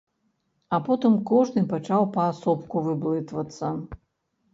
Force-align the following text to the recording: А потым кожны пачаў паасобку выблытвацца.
А 0.77 0.77
потым 0.85 1.17
кожны 1.31 1.63
пачаў 1.73 2.07
паасобку 2.15 2.81
выблытвацца. 2.87 3.67